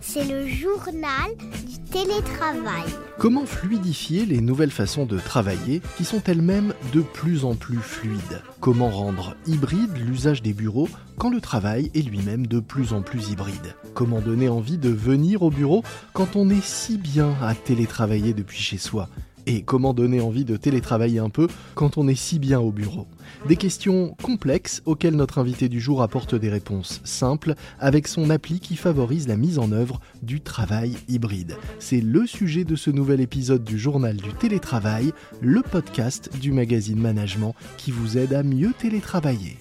C'est 0.00 0.24
le 0.24 0.46
journal 0.46 1.34
du 1.66 1.78
télétravail. 1.90 2.84
Comment 3.18 3.46
fluidifier 3.46 4.26
les 4.26 4.40
nouvelles 4.40 4.70
façons 4.70 5.06
de 5.06 5.18
travailler 5.18 5.80
qui 5.96 6.04
sont 6.04 6.22
elles-mêmes 6.26 6.74
de 6.92 7.00
plus 7.00 7.44
en 7.44 7.54
plus 7.54 7.78
fluides? 7.78 8.42
Comment 8.60 8.90
rendre 8.90 9.34
hybride 9.46 9.96
l'usage 9.96 10.42
des 10.42 10.52
bureaux 10.52 10.88
quand 11.18 11.30
le 11.30 11.40
travail 11.40 11.90
est 11.94 12.02
lui-même 12.02 12.46
de 12.46 12.60
plus 12.60 12.92
en 12.92 13.02
plus 13.02 13.30
hybride? 13.30 13.74
Comment 13.94 14.20
donner 14.20 14.48
envie 14.48 14.78
de 14.78 14.90
venir 14.90 15.42
au 15.42 15.50
bureau 15.50 15.82
quand 16.12 16.36
on 16.36 16.50
est 16.50 16.64
si 16.64 16.96
bien 16.98 17.34
à 17.42 17.54
télétravailler 17.54 18.34
depuis 18.34 18.60
chez 18.60 18.78
soi? 18.78 19.08
Et 19.46 19.62
comment 19.62 19.94
donner 19.94 20.20
envie 20.20 20.44
de 20.44 20.56
télétravailler 20.56 21.18
un 21.18 21.30
peu 21.30 21.48
quand 21.74 21.98
on 21.98 22.08
est 22.08 22.14
si 22.14 22.38
bien 22.38 22.60
au 22.60 22.70
bureau? 22.70 23.06
Des 23.48 23.56
questions 23.56 24.16
complexes 24.22 24.82
auxquelles 24.86 25.16
notre 25.16 25.38
invité 25.38 25.68
du 25.68 25.80
jour 25.80 26.02
apporte 26.02 26.34
des 26.34 26.48
réponses 26.48 27.00
simples 27.04 27.54
avec 27.78 28.08
son 28.08 28.30
appli 28.30 28.60
qui 28.60 28.76
favorise 28.76 29.28
la 29.28 29.36
mise 29.36 29.58
en 29.58 29.72
œuvre 29.72 30.00
du 30.22 30.40
travail 30.40 30.96
hybride. 31.08 31.56
C'est 31.78 32.00
le 32.00 32.26
sujet 32.26 32.64
de 32.64 32.76
ce 32.76 32.90
nouvel 32.90 33.20
épisode 33.20 33.64
du 33.64 33.78
journal 33.78 34.16
du 34.16 34.32
télétravail, 34.32 35.12
le 35.40 35.62
podcast 35.62 36.30
du 36.40 36.52
magazine 36.52 37.00
Management 37.00 37.54
qui 37.76 37.90
vous 37.90 38.18
aide 38.18 38.32
à 38.32 38.42
mieux 38.42 38.72
télétravailler. 38.78 39.58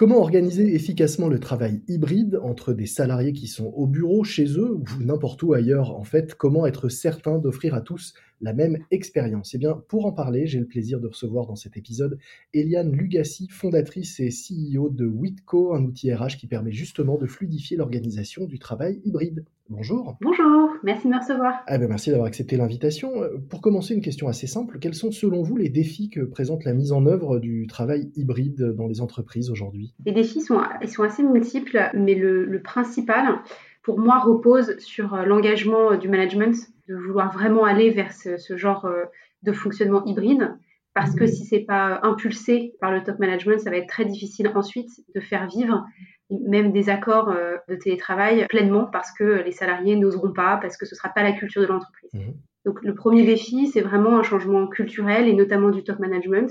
Comment 0.00 0.22
organiser 0.22 0.74
efficacement 0.74 1.28
le 1.28 1.38
travail 1.38 1.82
hybride 1.86 2.40
entre 2.42 2.72
des 2.72 2.86
salariés 2.86 3.34
qui 3.34 3.46
sont 3.46 3.66
au 3.66 3.86
bureau, 3.86 4.24
chez 4.24 4.46
eux 4.56 4.76
ou 4.76 4.84
n'importe 4.98 5.42
où 5.42 5.52
ailleurs 5.52 5.94
En 5.94 6.04
fait, 6.04 6.34
comment 6.36 6.66
être 6.66 6.88
certain 6.88 7.36
d'offrir 7.36 7.74
à 7.74 7.82
tous 7.82 8.14
la 8.40 8.54
même 8.54 8.78
expérience? 8.90 9.52
Eh 9.52 9.58
bien, 9.58 9.74
pour 9.88 10.06
en 10.06 10.12
parler, 10.12 10.46
j'ai 10.46 10.58
le 10.58 10.64
plaisir 10.64 11.00
de 11.00 11.08
recevoir 11.08 11.46
dans 11.46 11.54
cet 11.54 11.76
épisode 11.76 12.16
Eliane 12.54 12.90
Lugassi, 12.90 13.46
fondatrice 13.50 14.20
et 14.20 14.30
CEO 14.30 14.88
de 14.88 15.04
Witco, 15.04 15.74
un 15.74 15.84
outil 15.84 16.14
RH 16.14 16.38
qui 16.38 16.46
permet 16.46 16.72
justement 16.72 17.18
de 17.18 17.26
fluidifier 17.26 17.76
l'organisation 17.76 18.46
du 18.46 18.58
travail 18.58 19.02
hybride. 19.04 19.44
Bonjour. 19.70 20.16
Bonjour, 20.20 20.72
merci 20.82 21.06
de 21.06 21.12
me 21.12 21.18
recevoir. 21.18 21.62
Ah 21.68 21.78
ben 21.78 21.88
merci 21.88 22.10
d'avoir 22.10 22.26
accepté 22.26 22.56
l'invitation. 22.56 23.12
Pour 23.48 23.60
commencer, 23.60 23.94
une 23.94 24.00
question 24.00 24.26
assez 24.26 24.48
simple. 24.48 24.80
Quels 24.80 24.94
sont 24.94 25.12
selon 25.12 25.42
vous 25.42 25.56
les 25.56 25.68
défis 25.68 26.10
que 26.10 26.22
présente 26.22 26.64
la 26.64 26.74
mise 26.74 26.90
en 26.90 27.06
œuvre 27.06 27.38
du 27.38 27.68
travail 27.68 28.10
hybride 28.16 28.74
dans 28.74 28.88
les 28.88 29.00
entreprises 29.00 29.48
aujourd'hui? 29.48 29.94
Les 30.04 30.10
défis 30.10 30.40
sont, 30.40 30.60
ils 30.82 30.88
sont 30.88 31.04
assez 31.04 31.22
multiples, 31.22 31.88
mais 31.94 32.16
le, 32.16 32.44
le 32.44 32.62
principal, 32.62 33.38
pour 33.84 34.00
moi, 34.00 34.18
repose 34.18 34.76
sur 34.78 35.14
l'engagement 35.24 35.96
du 35.96 36.08
management 36.08 36.56
de 36.88 36.96
vouloir 36.96 37.32
vraiment 37.32 37.64
aller 37.64 37.90
vers 37.90 38.12
ce, 38.12 38.56
genre 38.56 38.86
euh, 38.86 39.04
de 39.44 39.52
fonctionnement 39.52 40.04
hybride. 40.04 40.52
Parce 40.94 41.14
que 41.14 41.26
si 41.26 41.44
c'est 41.44 41.60
pas 41.60 42.00
impulsé 42.02 42.74
par 42.80 42.90
le 42.90 43.04
top 43.04 43.20
management, 43.20 43.60
ça 43.60 43.70
va 43.70 43.76
être 43.76 43.86
très 43.86 44.04
difficile 44.04 44.50
ensuite 44.56 44.90
de 45.14 45.20
faire 45.20 45.46
vivre 45.46 45.86
même 46.30 46.72
des 46.72 46.88
accords 46.88 47.30
euh, 47.30 47.56
de 47.68 47.74
télétravail 47.74 48.46
pleinement 48.48 48.84
parce 48.84 49.12
que 49.12 49.42
les 49.42 49.52
salariés 49.52 49.96
n'oseront 49.96 50.32
pas, 50.32 50.58
parce 50.60 50.76
que 50.76 50.86
ce 50.86 50.94
ne 50.94 50.96
sera 50.96 51.08
pas 51.08 51.22
la 51.22 51.32
culture 51.32 51.62
de 51.62 51.66
l'entreprise. 51.66 52.12
Mmh. 52.14 52.32
Donc 52.64 52.82
le 52.82 52.94
premier 52.94 53.24
défi, 53.24 53.68
c'est 53.68 53.80
vraiment 53.80 54.18
un 54.18 54.22
changement 54.22 54.66
culturel 54.66 55.28
et 55.28 55.32
notamment 55.32 55.70
du 55.70 55.82
top 55.82 55.98
management. 55.98 56.50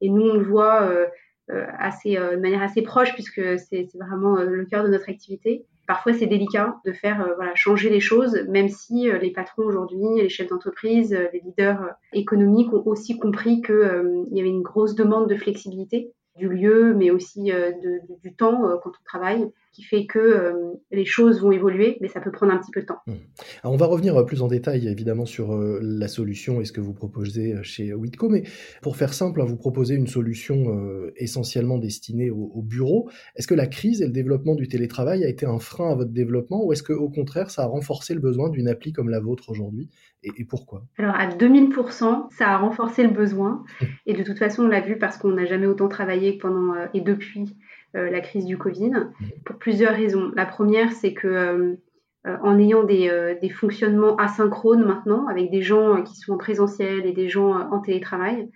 Et 0.00 0.08
nous, 0.08 0.22
on 0.22 0.34
le 0.34 0.44
voit 0.44 0.82
euh, 0.82 1.06
assez, 1.78 2.14
de 2.14 2.36
manière 2.36 2.62
assez 2.62 2.82
proche 2.82 3.12
puisque 3.14 3.58
c'est 3.58 3.88
vraiment 3.94 4.36
le 4.36 4.64
cœur 4.64 4.84
de 4.84 4.88
notre 4.88 5.10
activité 5.10 5.66
parfois 5.90 6.12
c'est 6.12 6.26
délicat 6.26 6.76
de 6.84 6.92
faire 6.92 7.20
euh, 7.20 7.34
voilà, 7.34 7.52
changer 7.56 7.90
les 7.90 7.98
choses, 7.98 8.44
même 8.48 8.68
si 8.68 9.10
euh, 9.10 9.18
les 9.18 9.32
patrons 9.32 9.64
aujourd'hui, 9.64 10.22
les 10.22 10.28
chefs 10.28 10.46
d'entreprise, 10.46 11.12
euh, 11.12 11.26
les 11.32 11.40
leaders 11.40 11.84
économiques 12.12 12.72
ont 12.72 12.84
aussi 12.86 13.18
compris 13.18 13.60
qu'il 13.60 14.26
y 14.30 14.38
avait 14.38 14.48
une 14.48 14.62
grosse 14.62 14.94
demande 14.94 15.28
de 15.28 15.34
flexibilité 15.34 16.12
du 16.36 16.48
lieu, 16.48 16.94
mais 16.94 17.10
aussi 17.10 17.50
du 18.22 18.34
temps 18.34 18.78
quand 18.82 18.90
on 18.90 19.04
travaille 19.04 19.52
qui 19.72 19.84
fait 19.84 20.06
que 20.06 20.18
euh, 20.18 20.52
les 20.90 21.04
choses 21.04 21.40
vont 21.40 21.52
évoluer, 21.52 21.96
mais 22.00 22.08
ça 22.08 22.20
peut 22.20 22.32
prendre 22.32 22.52
un 22.52 22.58
petit 22.58 22.72
peu 22.72 22.80
de 22.80 22.86
temps. 22.86 22.98
Mmh. 23.06 23.12
on 23.64 23.76
va 23.76 23.86
revenir 23.86 24.16
euh, 24.16 24.24
plus 24.24 24.42
en 24.42 24.48
détail 24.48 24.88
évidemment 24.88 25.26
sur 25.26 25.52
euh, 25.52 25.78
la 25.80 26.08
solution 26.08 26.60
et 26.60 26.64
ce 26.64 26.72
que 26.72 26.80
vous 26.80 26.92
proposez 26.92 27.54
chez 27.62 27.94
Witco, 27.94 28.28
mais 28.28 28.42
pour 28.82 28.96
faire 28.96 29.14
simple, 29.14 29.40
hein, 29.40 29.44
vous 29.44 29.56
proposez 29.56 29.94
une 29.94 30.08
solution 30.08 30.50
essentiellement 31.16 31.78
destinée 31.78 32.30
au, 32.30 32.62
bureau. 32.62 33.08
Est-ce 33.36 33.46
que 33.46 33.54
la 33.54 33.66
crise 33.66 34.02
et 34.02 34.06
le 34.06 34.12
développement 34.12 34.54
du 34.54 34.68
télétravail 34.68 35.24
a 35.24 35.28
été 35.28 35.46
un 35.46 35.58
frein 35.58 35.92
à 35.92 35.94
votre 35.94 36.10
développement 36.10 36.64
ou 36.64 36.72
est-ce 36.72 36.82
qu'au 36.82 37.08
contraire 37.08 37.50
ça 37.50 37.62
a 37.62 37.66
renforcé 37.66 38.14
le 38.14 38.20
besoin 38.20 38.48
d'une 38.50 38.68
appli 38.68 38.92
comme 38.92 39.08
la 39.08 39.20
vôtre 39.20 39.50
aujourd'hui 39.50 39.88
et, 40.22 40.44
pourquoi? 40.44 40.84
Alors 40.98 41.14
à 41.14 41.28
2000%, 41.28 42.28
ça 42.30 42.48
a 42.48 42.58
renforcé 42.58 43.02
le 43.02 43.10
besoin 43.10 43.64
et 44.06 44.12
de 44.12 44.22
toute 44.22 44.38
façon 44.38 44.64
on 44.64 44.68
l'a 44.68 44.80
vu 44.80 44.98
parce 44.98 45.16
qu'on 45.16 45.30
n'a 45.30 45.46
jamais 45.46 45.66
autant 45.66 45.88
travaillé 45.88 46.36
pendant 46.36 46.74
et 46.92 47.00
depuis 47.00 47.56
la 47.94 48.20
crise 48.20 48.44
du 48.44 48.56
Covid, 48.56 48.90
mhm. 48.90 49.30
pour 49.44 49.56
plusieurs 49.56 49.94
raisons. 49.94 50.30
La 50.34 50.46
première, 50.46 50.92
c'est 50.92 51.14
que 51.14 51.28
euh, 51.28 51.74
euh, 52.26 52.36
en 52.42 52.58
ayant 52.58 52.84
des, 52.84 53.36
des, 53.40 53.48
fonctionnements 53.48 54.16
asynchrones 54.16 54.84
maintenant, 54.84 55.26
avec 55.26 55.50
des 55.50 55.62
gens 55.62 56.02
qui 56.02 56.16
sont 56.16 56.34
en 56.34 56.38
présentiel 56.38 57.06
et 57.06 57.12
des 57.12 57.28
gens 57.28 57.52
en 57.52 57.80
télétravail, 57.80 58.50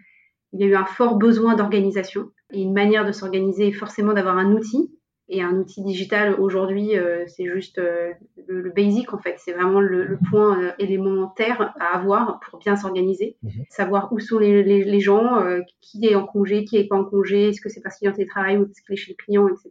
il 0.52 0.60
y 0.60 0.64
a 0.64 0.66
eu 0.66 0.76
un 0.76 0.84
fort 0.84 1.16
besoin 1.16 1.56
d'organisation 1.56 2.30
et 2.52 2.62
une 2.62 2.74
manière 2.74 3.06
de 3.06 3.12
s'organiser, 3.12 3.72
forcément 3.72 4.12
d'avoir 4.12 4.36
un 4.36 4.52
outil 4.52 4.90
et 5.28 5.42
un 5.42 5.54
outil 5.54 5.82
digital 5.82 6.34
aujourd'hui, 6.38 6.98
euh, 6.98 7.24
c'est 7.26 7.46
juste 7.46 7.78
euh, 7.78 8.12
le, 8.46 8.70
basic 8.70 9.14
en 9.14 9.18
fait. 9.18 9.36
C'est 9.38 9.52
vraiment 9.52 9.80
le, 9.80 10.18
point 10.28 10.60
euh, 10.60 10.72
élémentaire 10.78 11.74
à 11.80 11.96
avoir 11.96 12.40
pour 12.40 12.58
bien 12.58 12.76
s'organiser. 12.76 13.36
Mhm. 13.42 13.50
Savoir 13.70 14.12
où 14.12 14.18
sont 14.20 14.38
les, 14.38 14.62
les, 14.62 15.00
gens, 15.00 15.42
qui 15.80 16.06
est 16.06 16.14
en 16.14 16.26
congé, 16.26 16.64
qui 16.64 16.76
est 16.76 16.86
pas 16.86 16.96
en 16.96 17.04
congé, 17.04 17.48
est-ce 17.48 17.60
que 17.60 17.70
c'est 17.70 17.80
parce 17.80 17.98
qu'il 17.98 18.06
est 18.06 18.10
en 18.10 18.14
télétravail 18.14 18.58
ou 18.58 18.66
parce 18.66 18.80
qu'il 18.80 18.92
est 18.92 18.96
chez 18.96 19.12
le 19.18 19.22
client, 19.22 19.48
etc. 19.48 19.70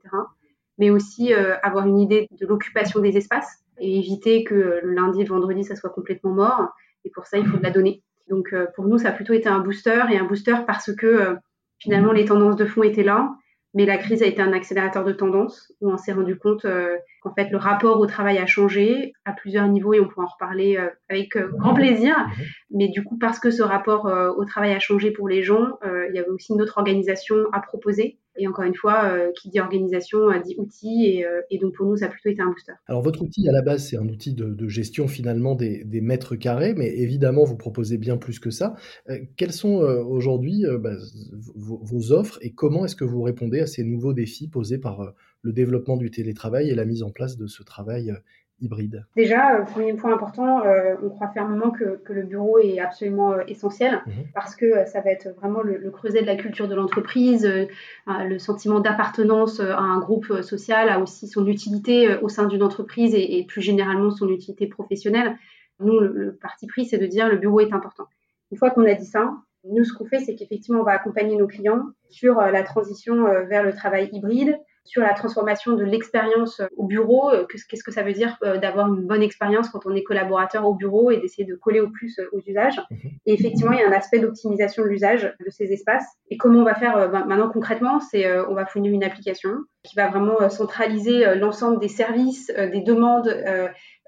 Mais 0.80 0.90
aussi 0.90 1.34
avoir 1.34 1.86
une 1.86 2.00
idée 2.00 2.28
de 2.32 2.48
l'occupation 2.48 3.00
des 3.00 3.16
espaces 3.16 3.64
et 3.80 4.00
éviter 4.00 4.44
que 4.44 4.80
le 4.84 4.94
lundi 4.94 5.22
et 5.22 5.24
le 5.24 5.30
vendredi, 5.30 5.64
ça 5.64 5.76
soit 5.76 5.92
complètement 5.92 6.32
mort. 6.32 6.70
Et 7.06 7.10
pour 7.10 7.26
ça, 7.26 7.38
il 7.38 7.46
faut 7.46 7.58
de 7.58 7.64
la 7.64 7.72
donnée. 7.72 8.02
Donc 8.30 8.56
pour 8.76 8.86
nous, 8.86 8.98
ça 8.98 9.10
a 9.10 9.12
plutôt 9.12 9.34
été 9.34 9.50
un 9.50 9.60
booster 9.60 10.02
et 10.12 10.18
un 10.18 10.26
booster 10.26 10.56
parce 10.66 10.94
que 10.96 11.36
finalement, 11.78 12.12
les 12.12 12.26
tendances 12.26 12.56
de 12.56 12.66
fond 12.66 12.84
étaient 12.84 13.04
là 13.04 13.30
mais 13.74 13.86
la 13.86 13.98
crise 13.98 14.22
a 14.22 14.28
été 14.28 14.42
un 14.42 14.54
accélérateur 14.54 15.04
de 15.04 15.12
tendance 15.12 15.74
où 15.82 15.92
on 15.92 15.98
s'est 15.98 16.14
rendu 16.14 16.38
compte 16.38 16.66
euh, 16.66 16.96
qu'en 17.22 17.34
fait 17.34 17.50
le 17.50 17.58
rapport 17.58 18.00
au 18.00 18.06
travail 18.06 18.38
a 18.38 18.46
changé 18.46 19.14
à 19.26 19.34
plusieurs 19.34 19.68
niveaux 19.68 19.94
et 19.94 20.00
on 20.00 20.08
pourra 20.08 20.26
en 20.26 20.30
reparler 20.30 20.78
euh, 20.78 20.90
avec 21.10 21.36
euh, 21.36 21.50
grand 21.58 21.74
plaisir. 21.74 22.18
Mhm. 22.18 22.46
Mais 22.72 22.88
du 22.90 23.04
coup, 23.04 23.18
parce 23.18 23.40
que 23.40 23.52
ce 23.52 23.64
rapport 23.64 24.06
au 24.06 24.46
travail 24.46 24.74
a 24.74 24.80
changé 24.80 25.12
pour 25.12 25.28
les 25.28 25.44
gens, 25.44 25.78
il 25.84 26.16
y 26.16 26.20
avait 26.20 26.30
aussi 26.30 26.54
une 26.54 26.62
autre 26.62 26.78
organisation 26.78 27.36
à 27.52 27.60
proposer 27.60 28.18
et 28.36 28.48
encore 28.48 28.66
une 28.66 28.76
fois, 28.76 29.06
euh, 29.06 29.32
qui 29.40 29.50
dit 29.50 29.60
organisation 29.60 30.20
dit 30.44 30.56
outil, 30.58 31.24
euh, 31.24 31.42
et, 31.50 31.60
donc 31.60 31.76
pour 31.76 31.86
nous, 31.86 31.98
ça 31.98 32.06
a 32.06 32.10
plutôt 32.10 32.30
été 32.30 32.42
un 32.42 32.50
booster. 32.50 32.74
Alors 32.88 33.02
votre 33.02 33.22
outil, 33.22 33.48
à 33.48 33.52
la 33.52 33.62
base, 33.62 33.88
c'est 33.88 33.98
un 33.98 34.08
outil 34.08 34.34
de, 34.34 34.68
gestion 34.68 35.08
finalement 35.08 35.56
des, 35.56 36.02
mètres 36.02 36.36
carrés, 36.36 36.74
mais 36.74 36.90
évidemment, 36.98 37.44
vous 37.44 37.58
proposez 37.58 37.98
bien 37.98 38.18
plus 38.18 38.40
que 38.40 38.50
ça. 38.50 38.76
Euh, 39.10 39.20
quelles 39.38 39.54
sont 39.54 39.76
aujourd'hui 39.76 40.66
bah, 40.80 40.96
vos, 41.56 42.12
offres 42.12 42.40
et 42.42 42.52
comment 42.52 42.86
est-ce 42.86 42.96
que 42.96 43.06
vous 43.06 43.22
répondez 43.22 43.60
à 43.60 43.68
ces 43.68 43.84
nouveaux 43.84 44.14
défis 44.14 44.48
posés 44.48 44.78
par 44.78 45.14
le 45.42 45.54
développement 45.54 45.98
du 45.98 46.10
télétravail 46.10 46.70
et 46.70 46.76
la 46.76 46.86
mise 46.86 47.04
en 47.04 47.12
place 47.12 47.38
de 47.38 47.48
ce 47.48 47.64
travail 47.64 48.14
hybride 48.60 49.06
Déjà, 49.16 49.56
euh, 49.56 49.64
premier 49.64 49.94
point 49.94 50.14
important, 50.14 50.64
euh, 50.64 50.96
on 51.04 51.10
croit 51.10 51.30
fermement 51.30 51.72
que, 51.72 52.00
le 52.10 52.24
bureau 52.24 52.60
est 52.60 52.80
absolument 52.80 53.34
euh, 53.34 53.44
essentiel 53.48 54.02
mhm. 54.06 54.26
parce 54.34 54.56
que 54.56 54.86
ça 54.86 55.02
va 55.02 55.12
être 55.12 55.30
vraiment 55.38 55.62
le, 55.62 55.92
creuset 55.92 56.22
de 56.22 56.28
la 56.28 56.36
culture 56.36 56.68
de 56.68 56.76
l'entreprise, 56.76 57.48
le 58.08 58.38
sentiment 58.40 58.80
d'appartenance 58.80 59.60
à 59.60 59.80
un 59.80 60.00
groupe 60.00 60.42
social 60.42 60.90
a 60.90 61.00
aussi 61.00 61.28
son 61.28 61.48
utilité 61.48 62.16
au 62.18 62.30
sein 62.30 62.48
d'une 62.48 62.64
entreprise 62.64 63.14
et, 63.16 63.46
plus 63.48 63.62
généralement 63.62 64.12
son 64.12 64.30
utilité 64.30 64.68
professionnelle. 64.68 65.38
Nous, 65.80 66.00
le, 66.00 66.36
parti 66.42 66.68
pris, 66.68 66.86
c'est 66.86 66.98
de 66.98 67.06
dire 67.06 67.30
le 67.30 67.38
bureau 67.38 67.60
est 67.60 67.74
important. 67.74 68.06
Une 68.52 68.58
fois 68.58 68.72
qu'on 68.72 68.86
a 68.86 68.94
dit 68.94 69.06
ça, 69.06 69.34
nous, 69.66 69.84
ce 69.84 69.94
qu'on 69.94 70.06
fait, 70.06 70.20
c'est 70.20 70.36
qu'effectivement, 70.36 70.82
on 70.82 70.84
va 70.84 70.94
accompagner 70.94 71.36
nos 71.36 71.48
clients 71.48 71.84
sur 72.10 72.36
la 72.36 72.64
transition 72.64 73.26
vers 73.48 73.64
le 73.64 73.74
travail 73.74 74.10
hybride, 74.12 74.58
sur 74.86 75.02
la 75.02 75.14
transformation 75.14 75.74
de 75.74 75.84
l'expérience 75.84 76.60
euh, 76.60 76.68
au 76.78 76.86
bureau. 76.86 77.32
Euh, 77.32 77.46
qu'est-ce 77.46 77.84
que 77.84 77.92
ça 77.92 78.04
veut 78.04 78.14
dire 78.14 78.38
euh, 78.44 78.58
d'avoir 78.58 78.88
une 78.88 79.08
bonne 79.08 79.24
expérience 79.24 79.70
quand 79.70 79.86
on 79.86 79.96
est 79.96 80.04
collaborateur 80.04 80.66
au 80.68 80.74
bureau 80.74 81.12
et 81.12 81.18
d'essayer 81.18 81.46
de 81.46 81.56
coller 81.56 81.80
au 81.80 81.90
plus 81.90 82.20
aux 82.32 82.42
usages. 82.46 82.82
Mhm. 82.92 83.12
Et 83.26 83.34
effectivement, 83.34 83.72
il 83.72 83.80
y 83.80 83.84
a 83.84 83.88
un 83.88 83.94
aspect 83.94 84.20
d'optimisation 84.20 84.84
de 84.84 84.90
l'usage 84.90 85.34
de 85.40 85.50
ces 85.50 85.72
espaces. 85.72 86.06
Et 86.30 86.38
comment 86.38 86.60
on 86.60 86.66
va 86.66 86.76
faire 86.76 87.10
ben, 87.10 87.26
maintenant 87.26 87.50
concrètement 87.50 88.00
C'est 88.00 88.30
on 88.48 88.54
va 88.54 88.66
fournir 88.66 88.92
une 88.92 89.04
application 89.04 89.52
qui 89.84 89.96
va 89.96 90.10
vraiment 90.10 90.50
centraliser 90.50 91.36
l'ensemble 91.36 91.80
des 91.80 91.88
services, 91.88 92.48
des 92.48 92.82
demandes, 92.82 93.34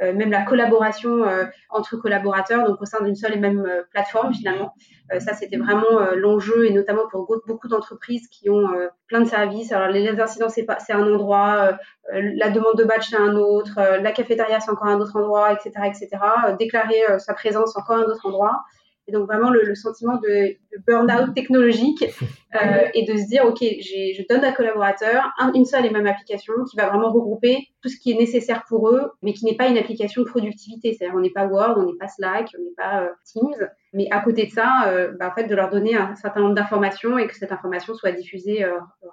même 0.02 0.30
la 0.32 0.44
collaboration 0.44 1.24
entre 1.70 1.96
collaborateurs, 1.96 2.68
donc 2.68 2.82
au 2.82 2.86
sein 2.86 3.04
d'une 3.04 3.16
seule 3.16 3.34
et 3.34 3.40
même 3.40 3.66
plateforme 3.92 4.34
finalement. 4.34 4.74
ça, 5.20 5.34
c'était 5.34 5.58
vraiment 5.58 6.00
l'enjeu 6.16 6.66
et 6.66 6.72
notamment 6.72 7.08
pour 7.10 7.26
beaucoup 7.48 7.68
d'entreprises 7.68 8.28
qui 8.28 8.50
ont 8.50 8.68
plein 9.08 9.22
de 9.22 9.30
services. 9.30 9.72
Alors 9.72 9.88
les 9.88 10.08
incidents, 10.20 10.50
c'est 10.50 10.66
c'est 10.80 10.94
un 10.94 11.14
endroit, 11.14 11.78
euh, 12.14 12.22
la 12.36 12.50
demande 12.50 12.78
de 12.78 12.84
badge 12.84 13.08
c'est 13.10 13.18
un 13.18 13.36
autre, 13.36 13.80
euh, 13.80 13.98
la 14.00 14.12
cafétéria 14.12 14.60
c'est 14.60 14.70
encore 14.70 14.88
un 14.88 15.00
autre 15.00 15.16
endroit, 15.16 15.54
etc., 15.54 15.72
etc. 15.86 16.10
Euh, 16.48 16.56
déclarer 16.56 17.02
sa 17.20 17.34
présence 17.34 17.76
encore 17.78 17.98
un 17.98 18.04
autre 18.04 18.26
endroit. 18.26 18.64
Et 19.08 19.12
donc 19.12 19.28
vraiment 19.28 19.52
le, 19.52 19.76
sentiment 19.76 20.16
de, 20.18 20.56
burn-out 20.88 21.34
technologique 21.36 22.04
euh, 22.56 22.88
et 22.94 23.06
de 23.06 23.18
se 23.18 23.28
dire, 23.28 23.46
OK, 23.46 23.60
je 23.62 24.24
donne 24.28 24.44
à 24.44 24.52
collaborateur 24.52 25.32
une 25.54 25.66
seule 25.66 25.86
et 25.86 25.90
même 25.92 26.08
application 26.08 26.54
qui 26.70 26.76
va 26.76 26.90
vraiment 26.90 27.12
regrouper 27.12 27.68
tout 27.82 27.90
ce 27.90 27.98
qui 28.00 28.12
est 28.12 28.18
nécessaire 28.18 28.64
pour 28.68 28.90
eux, 28.90 29.12
mais 29.22 29.34
qui 29.34 29.46
n'est 29.46 29.56
pas 29.56 29.68
une 29.68 29.78
application 29.78 30.24
de 30.24 30.28
productivité. 30.28 30.94
C'est-à-dire 30.94 31.16
on 31.16 31.22
n'est 31.22 31.30
pas 31.30 31.46
Word, 31.46 31.76
on 31.78 31.86
n'est 31.86 31.98
pas 31.98 32.08
Slack, 32.08 32.50
on 32.58 32.64
n'est 32.64 32.76
pas 32.76 33.04
euh, 33.04 33.10
Teams. 33.26 33.70
Mais 33.94 34.08
à 34.12 34.22
côté 34.22 34.48
de 34.48 34.52
ça, 34.52 34.88
euh, 34.88 35.12
bah, 35.20 35.30
en 35.32 35.36
fait, 35.36 35.48
de 35.48 35.56
leur 35.56 35.70
donner 35.70 35.96
un 35.96 36.16
certain 36.16 36.42
nombre 36.42 36.56
d'informations 36.56 37.18
et 37.18 37.28
que 37.28 37.36
cette 37.36 37.52
information 37.52 37.94
soit 37.94 38.12
diffusée 38.12 38.66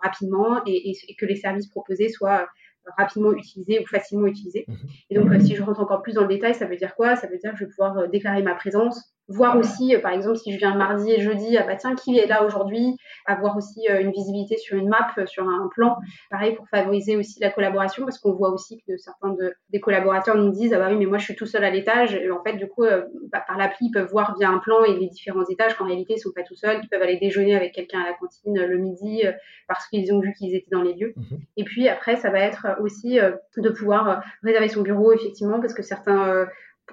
rapidement 0.02 0.62
et, 0.66 0.90
et, 0.90 1.14
que 1.14 1.26
les 1.26 1.36
services 1.36 1.68
proposés 1.68 2.08
soient 2.08 2.48
rapidement 2.96 3.32
utilisé 3.32 3.80
ou 3.80 3.86
facilement 3.86 4.26
utilisé. 4.26 4.64
Mhm. 4.68 4.76
Et 5.10 5.14
donc, 5.14 5.30
euh, 5.30 5.40
si 5.40 5.54
je 5.54 5.62
rentre 5.62 5.80
encore 5.80 6.02
plus 6.02 6.14
dans 6.14 6.22
le 6.22 6.28
détail, 6.28 6.54
ça 6.54 6.66
veut 6.66 6.76
dire 6.76 6.94
quoi? 6.94 7.16
Ça 7.16 7.26
veut 7.26 7.38
dire 7.38 7.52
que 7.52 7.58
je 7.58 7.64
vais 7.64 7.70
pouvoir 7.70 7.98
euh, 7.98 8.06
déclarer 8.06 8.42
ma 8.42 8.54
présence, 8.54 9.14
voir 9.28 9.56
aussi, 9.56 9.94
euh, 9.94 10.00
par 10.00 10.12
exemple, 10.12 10.36
si 10.36 10.52
je 10.52 10.58
viens 10.58 10.74
mardi 10.74 11.10
et 11.12 11.20
jeudi, 11.20 11.56
ah 11.56 11.64
bah 11.66 11.76
tiens, 11.76 11.94
qui 11.94 12.19
est 12.19 12.26
là 12.26 12.44
aujourd'hui? 12.44 12.96
Avoir 13.26 13.56
aussi 13.56 13.86
une 13.88 14.10
visibilité 14.10 14.56
sur 14.56 14.76
une 14.76 14.88
map, 14.88 15.08
sur 15.26 15.48
un 15.48 15.69
plan. 15.74 15.96
Pareil 16.30 16.54
pour 16.54 16.69
favoriser 16.69 17.16
aussi 17.16 17.40
la 17.40 17.50
collaboration, 17.50 18.04
parce 18.04 18.19
qu'on 18.19 18.32
voit 18.32 18.50
aussi 18.50 18.82
que 18.86 18.96
certains 18.96 19.30
de, 19.30 19.54
des 19.70 19.80
collaborateurs 19.80 20.36
nous 20.36 20.50
disent, 20.50 20.74
ah 20.74 20.78
bah 20.78 20.88
oui, 20.90 20.96
mais 20.96 21.06
moi 21.06 21.19
je 21.19 21.24
suis 21.24 21.36
tout 21.36 21.46
seul 21.46 21.64
à 21.64 21.70
l'étage. 21.70 22.14
Et 22.14 22.30
en 22.30 22.42
fait, 22.42 22.54
du 22.54 22.66
coup, 22.66 22.84
bah, 23.30 23.44
par 23.46 23.56
l'appli, 23.58 23.86
ils 23.86 23.92
peuvent 23.92 24.10
voir 24.10 24.36
via 24.38 24.48
un 24.50 24.58
plan 24.58 24.84
et 24.84 24.96
les 24.96 25.08
différents 25.08 25.46
étages 25.48 25.76
qu'en 25.76 25.86
réalité, 25.86 26.14
ils 26.16 26.20
sont 26.20 26.32
pas 26.34 26.42
tout 26.42 26.56
seuls, 26.56 26.80
ils 26.82 26.88
peuvent 26.88 27.02
aller 27.02 27.19
déjeuner 27.19 27.54
avec 27.54 27.72
quelqu'un 27.72 28.00
à 28.00 28.06
la 28.06 28.14
cantine 28.14 28.60
le 28.60 28.78
midi 28.78 29.22
parce 29.69 29.86
qu'ils 29.88 30.12
ont 30.12 30.20
vu 30.20 30.32
qu'ils 30.34 30.54
étaient 30.54 30.70
dans 30.70 30.82
les 30.82 30.94
lieux. 30.94 31.14
Mhm. 31.16 31.40
Et 31.56 31.64
puis 31.64 31.88
après, 31.88 32.16
ça 32.16 32.30
va 32.30 32.40
être 32.40 32.66
aussi 32.80 33.19
euh, 33.19 33.32
de 33.56 33.70
pouvoir 33.70 34.08
euh, 34.08 34.16
réserver 34.42 34.69
son 34.69 34.82
bureau, 34.82 35.12
effectivement, 35.12 35.60
parce 35.60 35.74
que 35.74 35.82
certains, 35.82 36.28
euh, 36.28 36.46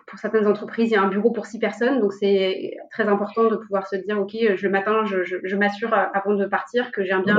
pour 0.05 0.19
certaines 0.19 0.47
entreprises, 0.47 0.89
il 0.89 0.93
y 0.93 0.95
a 0.95 1.01
un 1.01 1.07
bureau 1.07 1.31
pour 1.31 1.45
six 1.45 1.59
personnes, 1.59 1.99
donc 1.99 2.13
c'est 2.13 2.77
très 2.91 3.07
important 3.07 3.45
de 3.45 3.55
pouvoir 3.55 3.87
se 3.87 3.95
dire, 3.95 4.19
OK, 4.19 4.33
le 4.33 4.69
matin, 4.69 5.03
je, 5.05 5.55
m'assure 5.55 5.93
avant 5.93 6.33
de 6.33 6.45
partir 6.45 6.91
que 6.91 7.03
j'ai 7.03 7.11
un 7.11 7.21
bien. 7.21 7.37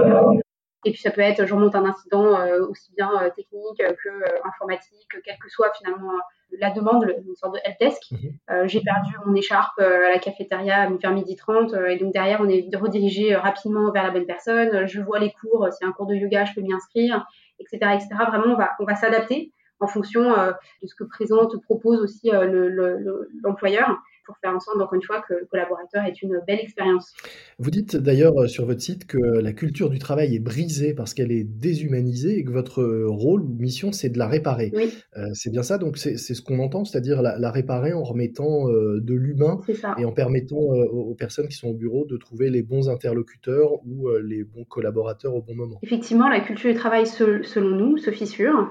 Et 0.86 0.92
puis 0.92 1.00
ça 1.00 1.10
peut 1.10 1.20
être, 1.20 1.46
je 1.46 1.54
remonte 1.54 1.74
un 1.74 1.84
incident 1.84 2.38
aussi 2.68 2.92
bien 2.96 3.10
technique 3.36 3.78
que 3.78 4.48
informatique, 4.48 5.08
quelle 5.24 5.36
que 5.36 5.50
soit 5.50 5.70
finalement 5.76 6.12
la 6.58 6.70
demande, 6.70 7.04
une 7.26 7.36
sorte 7.36 7.54
de 7.54 7.60
helpdesk. 7.64 8.02
Mhm. 8.10 8.66
j'ai 8.66 8.80
perdu 8.80 9.14
mon 9.26 9.34
écharpe 9.34 9.78
à 9.78 10.10
la 10.10 10.18
cafétéria 10.18 10.88
vers 10.88 11.12
midi 11.12 11.36
30 11.36 11.74
et 11.88 11.96
donc 11.96 12.12
derrière 12.12 12.40
on 12.40 12.48
est 12.48 12.68
redirigé 12.74 13.36
rapidement 13.36 13.92
vers 13.92 14.04
la 14.04 14.10
bonne 14.10 14.26
personne. 14.26 14.86
Je 14.86 15.00
vois 15.00 15.18
les 15.18 15.32
cours, 15.32 15.68
s'il 15.70 15.84
y 15.84 15.86
a 15.86 15.90
un 15.90 15.92
cours 15.92 16.06
de 16.06 16.14
yoga, 16.14 16.46
je 16.46 16.54
peux 16.54 16.62
m'y 16.62 16.72
inscrire 16.72 17.26
etc., 17.60 17.92
etc. 17.94 18.08
Vraiment, 18.28 18.54
on 18.54 18.56
va, 18.56 18.70
on 18.80 18.84
va 18.84 18.96
s'adapter 18.96 19.52
en 19.80 19.86
fonction 19.86 20.32
euh, 20.32 20.52
de 20.82 20.86
ce 20.86 20.94
que 20.94 21.04
présente, 21.04 21.60
propose 21.62 22.00
aussi 22.00 22.30
euh, 22.30 22.96
l'employeur 23.42 23.98
pour 24.26 24.36
faire 24.38 24.54
en 24.54 24.60
sorte, 24.60 24.76
encore 24.76 24.94
une 24.94 25.02
fois, 25.02 25.22
que 25.26 25.34
le 25.34 25.46
collaborateur 25.46 26.04
ait 26.04 26.12
une 26.22 26.40
belle 26.46 26.60
expérience. 26.60 27.14
Vous 27.58 27.70
dites 27.70 27.96
d'ailleurs 27.96 28.38
euh, 28.38 28.46
sur 28.46 28.66
votre 28.66 28.82
site 28.82 29.06
que 29.06 29.18
la 29.18 29.52
culture 29.52 29.88
du 29.88 29.98
travail 29.98 30.36
est 30.36 30.40
brisée 30.40 30.94
parce 30.94 31.14
qu'elle 31.14 31.32
est 31.32 31.42
déshumanisée 31.42 32.38
et 32.38 32.44
que 32.44 32.52
votre 32.52 32.84
rôle 33.08 33.40
ou 33.40 33.56
mission, 33.58 33.90
c'est 33.90 34.10
de 34.10 34.18
la 34.18 34.28
réparer. 34.28 34.70
Oui. 34.74 34.94
c'est 35.32 35.50
bien 35.50 35.62
ça, 35.62 35.78
donc 35.78 35.96
c'est 35.98 36.16
ce 36.16 36.42
qu'on 36.42 36.58
entend, 36.60 36.84
c'est-à-dire 36.84 37.22
la, 37.22 37.50
réparer 37.50 37.92
en 37.92 38.02
remettant 38.02 38.68
de 38.68 39.14
l'humain 39.14 39.58
et 39.98 40.04
en 40.04 40.12
permettant 40.12 40.58
aux 40.58 41.14
personnes 41.14 41.48
qui 41.48 41.56
sont 41.56 41.68
au 41.68 41.74
bureau 41.74 42.04
de 42.04 42.16
trouver 42.16 42.50
les 42.50 42.62
bons 42.62 42.88
interlocuteurs 42.88 43.84
ou 43.84 44.08
les 44.22 44.44
bons 44.44 44.64
collaborateurs 44.64 45.34
au 45.34 45.42
bon 45.42 45.54
moment. 45.54 45.80
Effectivement, 45.82 46.28
la 46.28 46.40
culture 46.40 46.70
du 46.70 46.76
travail, 46.76 47.06
selon 47.06 47.70
nous, 47.70 47.96
se 47.96 48.10
fissure 48.10 48.70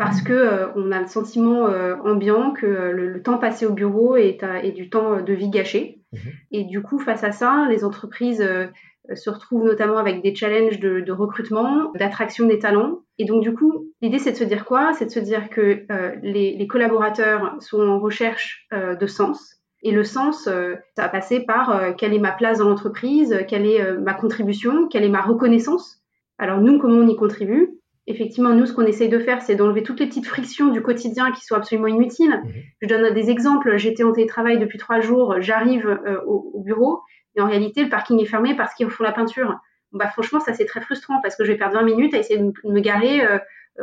parce 0.00 0.22
que 0.22 0.32
euh, 0.32 0.66
on 0.76 0.92
a 0.92 1.00
le 1.00 1.06
sentiment 1.06 1.66
euh, 1.66 1.94
ambiant 2.04 2.52
que 2.52 2.64
euh, 2.64 2.92
le, 2.92 3.22
temps 3.22 3.36
passé 3.36 3.66
au 3.66 3.72
bureau 3.74 4.16
est, 4.16 4.40
du 4.74 4.88
temps 4.88 5.20
de 5.20 5.32
vie 5.34 5.50
gâché. 5.50 6.00
Mhm. 6.12 6.32
Et 6.52 6.64
du 6.64 6.80
coup, 6.80 6.98
face 6.98 7.22
à 7.22 7.32
ça, 7.32 7.66
les 7.68 7.84
entreprises 7.84 8.42
se 9.14 9.30
retrouvent 9.30 9.64
notamment 9.64 9.98
avec 9.98 10.22
des 10.22 10.34
challenges 10.34 10.80
de, 10.80 11.12
recrutement, 11.12 11.92
d'attraction 11.96 12.46
des 12.46 12.58
talents. 12.58 13.00
Et 13.18 13.26
donc, 13.26 13.42
du 13.42 13.52
coup, 13.52 13.88
l'idée, 14.00 14.18
c'est 14.18 14.32
de 14.32 14.36
se 14.36 14.44
dire 14.44 14.64
quoi? 14.64 14.94
C'est 14.94 15.04
de 15.04 15.10
se 15.10 15.20
dire 15.20 15.50
que 15.50 15.84
les, 16.22 16.66
collaborateurs 16.66 17.56
sont 17.60 17.80
en 17.82 18.00
recherche 18.00 18.66
de 18.72 19.06
sens. 19.06 19.56
Et 19.82 19.92
le 19.92 20.02
sens, 20.02 20.44
ça 20.44 21.02
va 21.02 21.08
passer 21.10 21.40
par 21.40 21.94
quelle 21.96 22.14
est 22.14 22.18
ma 22.18 22.32
place 22.32 22.58
dans 22.58 22.68
l'entreprise, 22.68 23.44
quelle 23.48 23.66
est 23.66 23.92
ma 23.98 24.14
contribution, 24.14 24.88
quelle 24.88 25.04
est 25.04 25.10
ma 25.10 25.22
reconnaissance. 25.22 25.98
Alors, 26.38 26.60
nous, 26.60 26.78
comment 26.78 26.96
on 26.96 27.08
y 27.08 27.16
contribue? 27.16 27.79
Effectivement, 28.10 28.50
nous, 28.50 28.66
ce 28.66 28.72
qu'on 28.72 28.86
essaye 28.86 29.08
de 29.08 29.18
faire, 29.18 29.40
c'est 29.42 29.54
d'enlever 29.54 29.82
toutes 29.82 30.00
les 30.00 30.06
petites 30.06 30.26
frictions 30.26 30.68
du 30.68 30.82
quotidien 30.82 31.32
qui 31.32 31.44
sont 31.44 31.54
absolument 31.54 31.86
inutiles. 31.86 32.40
Mhm. 32.44 32.52
Je 32.82 32.88
donne 32.88 33.14
des 33.14 33.30
exemples. 33.30 33.76
J'étais 33.76 34.02
en 34.02 34.12
télétravail 34.12 34.58
depuis 34.58 34.78
trois 34.78 35.00
jours, 35.00 35.36
j'arrive 35.40 35.86
euh, 35.86 36.20
au, 36.26 36.60
bureau, 36.62 37.00
et 37.36 37.40
en 37.40 37.46
réalité, 37.46 37.82
le 37.82 37.88
parking 37.88 38.20
est 38.20 38.26
fermé 38.26 38.54
parce 38.56 38.74
qu'ils 38.74 38.90
font 38.90 39.04
la 39.04 39.12
peinture. 39.12 39.58
bah, 39.92 40.08
franchement, 40.08 40.40
ça, 40.40 40.52
c'est 40.52 40.66
très 40.66 40.80
frustrant 40.80 41.20
parce 41.22 41.36
que 41.36 41.44
je 41.44 41.52
vais 41.52 41.58
perdre 41.58 41.74
20 41.74 41.84
minutes 41.84 42.14
à 42.14 42.18
essayer 42.18 42.38
de 42.38 42.52
me 42.64 42.80
garer 42.80 43.24
euh, 43.24 43.38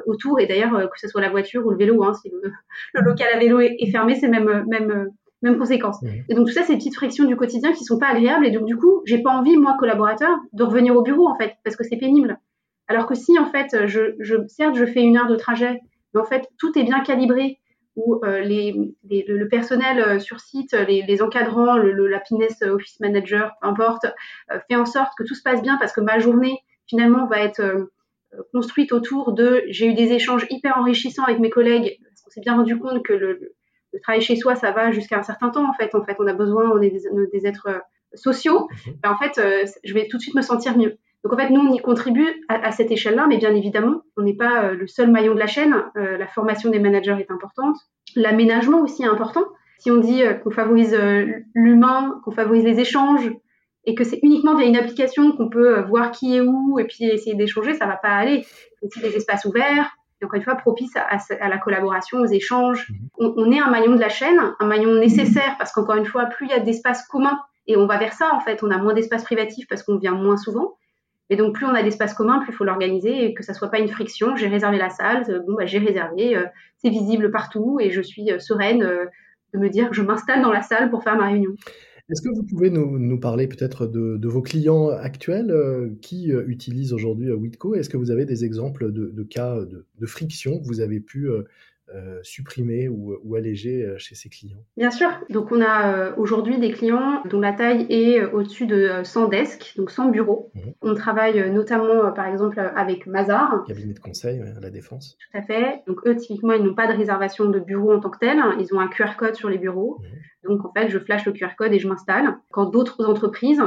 autour. 0.06 0.40
Et 0.40 0.46
d'ailleurs, 0.46 0.76
euh, 0.76 0.88
que 0.88 1.00
ce 1.00 1.08
soit 1.08 1.22
la 1.22 1.30
voiture 1.30 1.66
ou 1.66 1.72
le 1.72 1.78
vélo, 1.78 2.04
hein, 2.04 2.14
si 2.14 2.30
le, 2.94 3.02
local 3.02 3.28
à 3.34 3.40
vélo 3.40 3.60
est, 3.60 3.92
fermé, 3.92 4.16
c'est 4.16 4.28
même, 4.28 4.66
même, 4.68 5.10
même 5.42 5.58
conséquence. 5.58 6.02
Mhm. 6.02 6.24
Et 6.30 6.36
donc, 6.36 6.48
tout 6.48 6.54
ça, 6.54 6.64
c'est 6.64 6.74
des 6.74 6.80
petites 6.80 6.96
frictions 6.96 7.26
du 7.26 7.36
quotidien 7.36 7.72
qui 7.72 7.84
sont 7.84 7.98
pas 7.98 8.08
agréables. 8.08 8.46
Et 8.46 8.52
donc, 8.52 8.66
du 8.66 8.76
coup, 8.76 9.02
j'ai 9.06 9.22
pas 9.22 9.32
envie, 9.32 9.58
moi, 9.58 9.76
collaborateur, 9.80 10.38
de 10.54 10.64
revenir 10.64 10.96
au 10.96 11.02
bureau, 11.02 11.28
en 11.28 11.38
fait, 11.38 11.54
parce 11.64 11.76
que 11.76 11.84
c'est 11.84 11.98
pénible. 11.98 12.38
Alors 12.88 13.06
que 13.06 13.16
si, 13.16 13.38
en 13.38 13.52
fait, 13.52 13.88
je, 13.88 14.16
je, 14.20 14.36
certes, 14.48 14.76
je 14.76 14.86
fais 14.86 15.02
une 15.02 15.18
heure 15.18 15.28
de 15.28 15.36
trajet, 15.36 15.82
mais 16.14 16.22
en 16.22 16.26
fait, 16.26 16.48
tout 16.58 16.78
est 16.78 16.84
bien 16.84 17.02
calibré, 17.02 17.60
où 17.98 18.24
euh, 18.24 18.42
les, 18.42 18.76
le 19.10 19.48
personnel 19.48 20.00
euh, 20.00 20.20
sur 20.20 20.40
site, 20.40 20.74
les, 20.74 21.22
encadrants, 21.22 21.78
le, 21.78 22.08
la 22.08 22.20
Pines 22.20 22.48
Office 22.62 23.00
Manager, 23.00 23.54
peu 23.60 23.68
importe, 23.68 24.06
euh, 24.52 24.60
fait 24.70 24.76
en 24.76 24.86
sorte 24.86 25.14
que 25.18 25.24
tout 25.24 25.34
se 25.34 25.42
passe 25.42 25.64
bien 25.64 25.78
parce 25.78 25.92
que 25.92 26.02
ma 26.02 26.20
journée, 26.20 26.60
finalement, 26.86 27.26
va 27.26 27.40
être 27.40 27.90
construite 28.54 28.92
autour 28.92 29.34
de 29.34 29.64
j'ai 29.68 29.88
eu 29.88 29.94
des 29.96 30.12
échanges 30.12 30.46
hyper 30.52 30.78
enrichissants 30.78 31.24
avec 31.24 31.40
mes 31.40 31.50
collègues, 31.50 31.98
parce 32.04 32.22
qu'on 32.22 32.30
s'est 32.30 32.42
bien 32.42 32.56
rendu 32.56 32.78
compte 32.78 33.04
que 33.04 33.14
le, 33.14 33.54
le, 33.94 34.00
travail 34.02 34.22
chez 34.22 34.36
soi, 34.36 34.56
ça 34.56 34.72
va 34.72 34.92
jusqu'à 34.92 35.18
un 35.18 35.24
certain 35.24 35.50
temps, 35.50 35.68
en 35.68 35.74
fait. 35.74 35.96
En 35.96 36.04
fait, 36.04 36.18
on 36.20 36.28
a 36.28 36.34
besoin, 36.34 36.70
on 36.70 36.80
est 36.82 36.92
des, 36.92 37.02
des 37.34 37.48
êtres 37.48 37.82
sociaux. 38.14 38.68
Mhm. 38.86 38.94
Ben, 39.02 39.12
en 39.12 39.18
fait, 39.18 39.42
je 39.84 39.94
vais 39.96 40.08
tout 40.08 40.18
de 40.18 40.22
suite 40.22 40.36
me 40.36 40.44
sentir 40.44 40.78
mieux. 40.78 41.00
Donc 41.24 41.34
en 41.34 41.38
fait, 41.38 41.50
nous, 41.50 41.62
on 41.62 41.74
y 41.74 41.80
contribue 41.80 42.28
à, 42.48 42.72
cette 42.72 42.92
échelle-là, 42.92 43.26
mais 43.28 43.38
bien 43.38 43.54
évidemment, 43.54 44.02
on 44.18 44.22
n'est 44.22 44.36
pas 44.36 44.64
euh, 44.64 44.76
le 44.76 44.88
seul 44.88 45.12
maillon 45.12 45.34
de 45.34 45.40
la 45.40 45.48
chaîne. 45.48 45.76
Euh, 45.98 46.18
la 46.18 46.28
formation 46.28 46.70
des 46.70 46.80
managers 46.80 47.18
est 47.20 47.32
importante. 47.32 47.76
L'aménagement 48.16 48.82
aussi 48.82 49.04
est 49.04 49.08
important. 49.08 49.44
Si 49.80 49.92
on 49.92 49.98
dit 49.98 50.24
euh, 50.24 50.34
qu'on 50.34 50.52
favorise 50.52 50.98
l'humain, 51.54 52.22
qu'on 52.24 52.32
favorise 52.32 52.64
les 52.64 52.80
échanges, 52.80 53.32
et 53.86 53.96
que 53.96 54.04
c'est 54.04 54.20
uniquement 54.22 54.56
via 54.56 54.68
une 54.68 54.76
application 54.76 55.32
qu'on 55.32 55.50
peut 55.50 55.82
voir 55.84 56.12
qui 56.12 56.36
est 56.36 56.42
où 56.42 56.78
et 56.78 56.84
puis 56.84 57.06
essayer 57.06 57.36
d'échanger, 57.36 57.74
ça 57.74 57.86
va 57.86 57.96
pas 57.96 58.10
aller. 58.10 58.46
Il 58.82 58.90
faut 58.94 59.00
des 59.00 59.16
espaces 59.16 59.46
ouverts, 59.46 59.98
et 60.22 60.26
encore 60.26 60.38
une 60.38 60.44
fois, 60.44 60.56
propice 60.56 60.96
à, 60.96 61.50
la 61.50 61.58
collaboration, 61.58 62.20
aux 62.20 62.26
échanges. 62.26 62.90
Mhm. 63.20 63.34
On, 63.38 63.52
est 63.52 63.60
un 63.60 63.70
maillon 63.70 63.96
de 63.96 64.00
la 64.00 64.10
chaîne, 64.10 64.40
un 64.60 64.66
maillon 64.66 64.96
nécessaire, 64.96 65.56
parce 65.58 65.72
qu'encore 65.72 65.96
une 65.96 66.06
fois, 66.06 66.26
plus 66.26 66.48
il 66.48 66.52
y 66.52 66.54
a 66.54 66.60
d'espaces 66.60 67.06
communs, 67.08 67.40
et 67.68 67.76
on 67.76 67.86
va 67.86 67.98
vers 67.98 68.14
ça, 68.14 68.34
en 68.34 68.40
fait, 68.40 68.64
on 68.64 68.72
a 68.72 68.78
moins 68.78 68.94
d'espace 68.94 69.24
privatif 69.24 69.68
parce 69.68 69.84
qu'on 69.84 69.98
vient 69.98 70.14
moins 70.14 70.38
souvent, 70.38 70.76
et 71.30 71.36
donc, 71.36 71.56
plus 71.56 71.66
on 71.66 71.74
a 71.74 71.84
d'espace 71.84 72.14
commun, 72.14 72.40
plus 72.40 72.54
il 72.54 72.56
faut 72.56 72.64
l'organiser 72.64 73.26
et 73.26 73.34
que 73.34 73.44
ça 73.44 73.54
soit 73.54 73.70
pas 73.70 73.80
une 73.80 73.90
friction. 73.90 74.36
J'ai 74.36 74.48
réservé 74.48 74.78
la 74.78 74.90
salle, 74.90 75.26
euh, 75.30 75.40
bon, 75.46 75.56
bah, 75.56 75.66
j'ai 75.66 75.80
réservé, 75.80 76.38
euh, 76.38 76.46
c'est 76.78 76.90
visible 76.90 77.32
partout 77.32 77.80
et 77.82 77.92
je 77.92 78.02
suis 78.02 78.32
euh, 78.32 78.40
sereine 78.40 78.80
de 78.80 79.60
me 79.60 79.70
dire 79.70 79.90
que 79.90 79.96
je 79.96 80.02
m'installe 80.02 80.42
dans 80.42 80.52
la 80.52 80.62
salle 80.62 80.90
pour 80.90 81.04
faire 81.04 81.18
ma 81.18 81.28
réunion. 81.28 81.52
Est-ce 82.10 82.22
que 82.22 82.34
vous 82.34 82.44
pouvez 82.44 82.70
nous, 82.70 83.20
parler 83.20 83.48
peut-être 83.48 83.86
de, 83.86 84.28
vos 84.28 84.42
clients 84.42 84.88
actuels 84.88 85.54
qui 86.02 86.30
utilisent 86.30 86.94
aujourd'hui 86.94 87.30
Witco? 87.32 87.76
Est-ce 87.76 87.90
que 87.90 87.98
vous 87.98 88.12
avez 88.12 88.24
des 88.24 88.46
exemples 88.46 88.94
de, 88.94 89.24
cas 89.24 89.60
de, 89.60 89.86
de, 90.00 90.06
friction 90.06 90.58
que 90.58 90.66
vous 90.66 90.80
avez 90.80 91.02
pu 91.02 91.28
euh, 91.96 92.20
supprimer 92.22 92.90
ou, 92.90 93.36
alléger 93.36 93.82
euh, 93.86 93.98
chez 93.98 94.14
ses 94.14 94.28
clients 94.28 94.62
Bien 94.76 94.92
sûr. 94.92 95.08
Donc, 95.30 95.54
on 95.54 95.62
a 95.62 95.94
euh, 95.94 96.14
aujourd'hui 96.18 96.60
des 96.60 96.72
clients 96.72 97.24
dont 97.30 97.40
la 97.40 97.54
taille 97.54 97.86
est 97.90 98.26
au-dessus 98.26 98.66
de 98.66 99.02
100 99.06 99.30
desks, 99.30 99.74
donc 99.78 99.90
100 99.90 100.10
bureaux. 100.10 100.52
Mhm. 100.54 100.74
On 100.82 100.96
travaille 100.96 101.50
notamment, 101.50 102.12
par 102.12 102.28
exemple, 102.28 102.60
avec 102.76 103.08
Mazar. 103.08 103.64
Cabinet 103.66 103.94
de 103.94 104.00
conseil 104.00 104.42
à 104.42 104.60
la 104.60 104.70
défense. 104.70 105.18
Tout 105.18 105.38
à 105.38 105.42
fait. 105.42 105.82
Donc, 105.88 106.06
eux, 106.06 106.18
typiquement, 106.18 106.54
ils 106.54 106.64
n'ont 106.64 106.76
pas 106.76 106.92
de 106.92 106.98
réservation 106.98 107.46
de 107.46 107.60
bureau 107.60 107.94
en 107.94 108.02
tant 108.02 108.10
que 108.10 108.20
tel. 108.20 108.38
Ils 108.60 108.76
ont 108.76 108.82
un 108.82 108.90
QR 108.90 109.16
code 109.18 109.36
sur 109.36 109.48
les 109.48 109.58
bureaux. 109.58 110.02
Mhm. 110.02 110.50
Donc, 110.50 110.66
en 110.66 110.74
fait, 110.74 110.90
je 110.90 111.00
flash 111.00 111.26
le 111.26 111.32
QR 111.32 111.56
code 111.58 111.72
et 111.72 111.80
je 111.80 111.88
m'installe. 111.88 112.38
Quand 112.52 112.66
d'autres 112.66 113.06
entreprises 113.06 113.62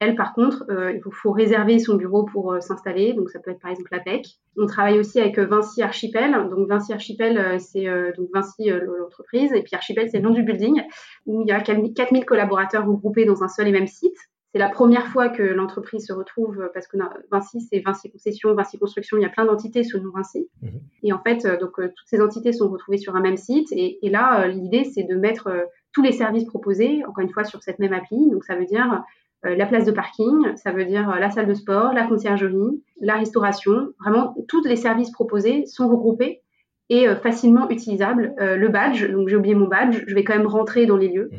elle, 0.00 0.16
par 0.16 0.34
contre, 0.34 0.64
euh, 0.70 0.92
il 0.92 1.00
faut, 1.12 1.30
réserver 1.30 1.78
son 1.78 1.94
bureau 1.94 2.24
pour 2.24 2.52
euh, 2.52 2.60
s'installer. 2.60 3.12
Donc, 3.12 3.30
ça 3.30 3.38
peut 3.38 3.50
être 3.50 3.60
par 3.60 3.70
exemple 3.70 3.90
la 3.92 4.00
PEC. 4.00 4.26
On 4.56 4.66
travaille 4.66 4.98
aussi 4.98 5.20
avec 5.20 5.38
euh, 5.38 5.46
Vinci 5.46 5.82
Archipel. 5.82 6.32
Donc, 6.50 6.68
Vinci 6.68 6.92
Archipel, 6.92 7.60
c'est 7.60 7.86
donc 8.16 8.28
Vinci 8.32 8.70
l'entreprise. 8.70 9.52
Et 9.52 9.62
puis 9.62 9.74
Archipel, 9.74 10.08
c'est 10.10 10.18
le 10.18 10.24
nom 10.24 10.34
du 10.34 10.42
building 10.42 10.82
où 11.26 11.42
il 11.42 11.48
y 11.48 11.52
a 11.52 11.60
4000 11.60 12.24
collaborateurs 12.24 12.86
regroupés 12.86 13.24
dans 13.24 13.42
un 13.42 13.48
seul 13.48 13.68
et 13.68 13.72
même 13.72 13.86
site. 13.86 14.16
C'est 14.52 14.60
la 14.60 14.68
première 14.68 15.08
fois 15.08 15.28
que 15.28 15.42
l'entreprise 15.42 16.06
se 16.06 16.12
retrouve 16.12 16.70
parce 16.72 16.86
que 16.86 16.96
Vinci, 17.32 17.60
c'est 17.60 17.80
Vinci 17.80 18.08
Concession, 18.10 18.54
Vinci 18.54 18.78
Construction, 18.78 19.16
il 19.16 19.22
y 19.22 19.26
a 19.26 19.28
plein 19.28 19.44
d'entités 19.44 19.82
sous 19.82 19.96
le 19.96 20.04
nom 20.04 20.10
Vinci. 20.14 20.48
Mhm. 20.62 20.80
Et 21.02 21.12
en 21.12 21.20
fait, 21.20 21.44
donc 21.60 21.72
toutes 21.76 22.06
ces 22.06 22.20
entités 22.20 22.52
sont 22.52 22.68
retrouvées 22.68 22.98
sur 22.98 23.16
un 23.16 23.20
même 23.20 23.36
site. 23.36 23.72
Et, 23.72 24.04
et 24.06 24.10
là, 24.10 24.46
l'idée, 24.46 24.84
c'est 24.84 25.04
de 25.04 25.16
mettre 25.16 25.50
tous 25.92 26.02
les 26.02 26.12
services 26.12 26.44
proposés, 26.44 27.04
encore 27.04 27.22
une 27.22 27.30
fois, 27.30 27.44
sur 27.44 27.62
cette 27.62 27.78
même 27.78 27.92
appli. 27.92 28.30
Donc, 28.30 28.44
ça 28.44 28.54
veut 28.56 28.66
dire 28.66 29.02
la 29.44 29.66
place 29.66 29.84
de 29.84 29.92
parking, 29.92 30.56
ça 30.56 30.72
veut 30.72 30.84
dire 30.84 31.08
la 31.20 31.30
salle 31.30 31.46
de 31.46 31.54
sport, 31.54 31.92
la 31.92 32.06
conciergerie, 32.06 32.82
la 33.00 33.16
restauration. 33.16 33.88
Vraiment, 34.00 34.34
tous 34.48 34.64
les 34.64 34.76
services 34.76 35.10
proposés 35.10 35.66
sont 35.66 35.88
regroupés 35.88 36.40
et 36.88 37.06
facilement 37.22 37.68
utilisables. 37.70 38.34
le 38.38 38.68
badge, 38.68 39.10
donc 39.10 39.28
j'ai 39.28 39.36
oublié 39.36 39.54
mon 39.54 39.68
badge, 39.68 40.02
je 40.06 40.14
vais 40.14 40.24
quand 40.24 40.36
même 40.36 40.46
rentrer 40.46 40.86
dans 40.86 40.96
les 40.96 41.08
lieux. 41.08 41.30
Mmh. 41.32 41.36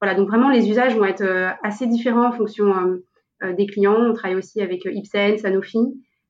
Voilà, 0.00 0.14
donc 0.14 0.28
vraiment, 0.28 0.50
les 0.50 0.68
usages 0.68 0.96
vont 0.96 1.04
être 1.04 1.24
assez 1.62 1.86
différents 1.86 2.28
en 2.28 2.32
fonction 2.32 2.72
des 3.42 3.66
clients. 3.66 3.96
On 3.96 4.12
travaille 4.12 4.36
aussi 4.36 4.60
avec 4.60 4.84
Ipsen, 4.84 5.38
Sanofi. 5.38 5.78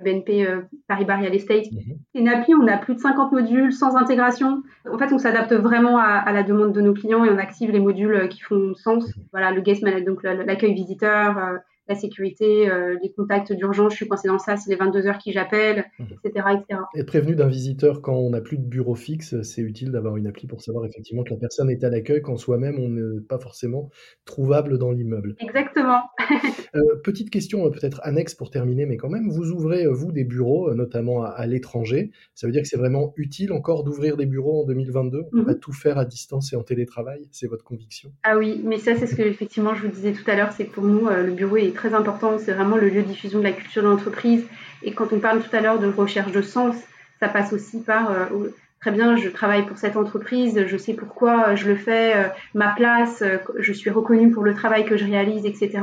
BNP 0.01 0.47
euh, 0.47 0.63
Paribas 0.89 1.17
Real 1.17 1.35
Estate. 1.35 1.71
Mhm. 1.73 1.99
Une 2.15 2.29
appli, 2.29 2.55
on 2.55 2.67
a 2.67 2.77
plus 2.77 2.95
de 2.95 3.01
50 3.01 3.33
modules 3.33 3.73
sans 3.73 3.97
intégration. 3.97 4.63
En 4.91 4.99
fait, 4.99 5.13
on 5.13 5.19
s'adapte 5.19 5.53
vraiment 5.53 5.99
à, 5.99 6.31
la 6.33 6.43
demande 6.43 6.73
de 6.73 6.81
nos 6.81 6.93
clients 6.93 7.25
et 7.25 7.31
on 7.31 7.39
active 7.39 7.71
les 7.71 7.81
modules 7.81 8.15
euh, 8.15 8.27
qui 8.27 8.41
font 8.41 8.75
sens. 8.75 9.05
Mhm. 9.17 9.25
Voilà, 9.33 9.51
le 9.53 9.61
guest 9.61 9.83
management, 9.83 10.07
donc 10.07 10.23
l'accueil 10.23 10.75
visiteur, 10.75 11.39
euh, 11.39 11.57
la 11.89 11.95
sécurité, 11.95 12.69
euh, 12.69 12.97
les 13.03 13.13
contacts 13.13 13.53
d'urgence, 13.53 13.93
je 13.93 13.97
suis 13.97 14.09
coincé 14.09 14.29
dans 14.29 14.39
ça, 14.39 14.57
c'est 14.57 14.71
les 14.71 14.77
22 14.77 15.07
heures 15.07 15.19
qui 15.19 15.33
j'appelle, 15.33 15.85
etc., 16.01 16.45
mhm. 16.47 16.59
etc. 16.59 16.81
Être 16.97 17.07
prévenu 17.07 17.37
d'un 17.37 17.47
visiteur 17.47 18.03
quand 18.03 18.17
on 18.17 18.31
n'a 18.31 18.41
plus 18.41 18.59
de 18.59 18.65
bureau 18.65 18.95
fixe, 18.95 19.41
c'est 19.43 19.63
utile 19.63 19.93
d'avoir 19.93 20.17
une 20.17 20.27
appli 20.27 20.47
pour 20.47 20.63
savoir 20.63 20.85
effectivement 20.85 21.23
que 21.23 21.31
la 21.31 21.37
personne 21.37 21.71
est 21.71 21.85
à 21.85 21.91
l'accueil 21.91 22.23
quand 22.23 22.37
soi-même 22.37 22.79
on 22.79 22.89
n'est 22.89 23.21
pas 23.21 23.39
forcément 23.39 23.91
trouvable 24.25 24.79
dans 24.79 24.91
l'immeuble. 24.91 25.37
Exactement. 25.39 26.03
Euh, 26.75 26.97
petite 27.03 27.31
question 27.31 27.65
euh, 27.65 27.71
peut-être 27.71 28.01
annexe 28.03 28.35
pour 28.35 28.51
terminer, 28.51 28.85
mais 28.85 28.99
quand 28.99 29.09
même, 29.09 29.31
vous 29.31 29.51
ouvrez, 29.51 29.87
vous, 29.87 30.13
des 30.13 30.25
bureaux, 30.25 30.75
notamment 30.75 31.23
à, 31.23 31.47
l'étranger. 31.47 32.11
Ça 32.35 32.47
veut 32.47 32.53
dire 32.53 32.61
que 32.61 32.69
c'est 32.69 32.77
vraiment 32.77 33.15
utile 33.17 33.53
encore 33.53 33.83
d'ouvrir 33.83 34.19
des 34.19 34.27
bureaux 34.27 34.63
en 34.63 34.67
2022 34.67 35.19
On 35.19 35.37
ne 35.37 35.41
peut 35.41 35.47
pas 35.47 35.53
mhm. 35.53 35.61
tout 35.61 35.73
faire 35.73 35.97
à 35.97 36.05
distance 36.05 36.53
et 36.53 36.57
en 36.57 36.63
télétravail, 36.63 37.29
c'est 37.31 37.47
votre 37.47 37.65
conviction? 37.65 38.13
Ah 38.25 38.37
oui, 38.37 38.61
mais 38.63 38.77
ça 38.77 38.95
c'est 38.95 39.07
ce 39.07 39.15
que 39.15 39.23
effectivement 39.23 39.75
je 39.75 39.87
vous 39.87 39.93
disais 39.93 40.13
tout 40.13 40.29
à 40.31 40.37
l'heure, 40.37 40.53
c'est 40.53 40.67
que 40.67 40.75
pour 40.75 40.85
nous, 40.85 41.09
le 41.09 41.33
bureau 41.33 41.57
est 41.57 41.73
très 41.77 41.95
important. 41.95 42.39
C'est 42.39 42.53
vraiment 42.53 42.77
le 42.77 42.89
lieu 42.89 43.03
de 43.03 43.09
diffusion 43.09 43.39
de 43.39 43.45
la 43.45 43.53
culture 43.53 43.83
de 43.83 43.89
l'entreprise. 43.89 44.45
Et 44.83 44.93
quand 44.93 45.13
on 45.13 45.21
parle 45.21 45.41
tout 45.43 45.55
à 45.55 45.61
l'heure 45.61 45.79
de 45.79 45.87
recherche 45.87 46.33
de 46.33 46.43
sens, 46.43 46.75
ça 47.21 47.29
passe 47.29 47.53
aussi 47.53 47.81
par 47.81 48.11
euh, 48.11 48.49
très 48.81 48.91
bien, 48.91 49.17
je 49.17 49.29
travaille 49.29 49.67
pour 49.67 49.79
cette 49.79 49.97
entreprise, 49.97 50.67
je 50.67 50.77
sais 50.77 50.95
pourquoi 50.95 51.55
je 51.55 51.69
le 51.69 51.77
fais, 51.77 52.17
euh, 52.17 52.29
ma 52.55 52.75
place, 52.75 53.23
euh, 53.23 53.39
je 53.59 53.73
suis 53.73 53.91
reconnue 53.91 54.31
pour 54.31 54.45
le 54.45 54.55
travail 54.55 54.85
que 54.85 54.97
je 54.97 55.05
réalise, 55.05 55.47
etc. 55.47 55.79